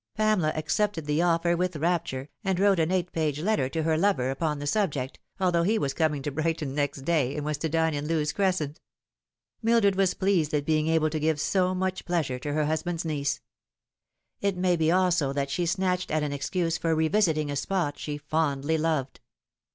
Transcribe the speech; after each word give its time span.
Pamela 0.15 0.51
accepted 0.55 1.05
the 1.05 1.21
offer 1.21 1.55
with 1.55 1.75
rapture, 1.75 2.29
and 2.43 2.59
wrote 2.59 2.79
an 2.79 2.89
eight 2.89 3.11
page 3.11 3.39
letter 3.39 3.69
to 3.69 3.83
her 3.83 3.99
lover 3.99 4.31
upon 4.31 4.57
the 4.57 4.65
subject, 4.65 5.19
although 5.39 5.61
he 5.61 5.77
was 5.77 5.93
coming 5.93 6.23
to 6.23 6.31
Brighton 6.31 6.73
next 6.73 7.03
day, 7.03 7.35
and 7.35 7.45
was 7.45 7.59
to 7.59 7.69
dine 7.69 7.93
in 7.93 8.07
Lewes 8.07 8.33
Cres 8.33 8.55
cent. 8.55 8.79
Mildred 9.61 9.95
was 9.95 10.15
pleased 10.15 10.55
at 10.55 10.65
being 10.65 10.87
able 10.87 11.11
to 11.11 11.19
give 11.19 11.39
so 11.39 11.75
much 11.75 12.03
plea 12.03 12.23
sure 12.23 12.39
to 12.39 12.53
her 12.53 12.65
husband's 12.65 13.05
niece. 13.05 13.41
It 14.39 14.57
may 14.57 14.75
be 14.75 14.89
also 14.91 15.33
that 15.33 15.51
she 15.51 15.67
snatched 15.67 16.09
at 16.09 16.23
an 16.23 16.33
excuse 16.33 16.79
for 16.79 16.95
revisiting 16.95 17.51
a 17.51 17.55
spot 17.55 17.99
she 17.99 18.17
fondly 18.17 18.79
loved. 18.79 19.19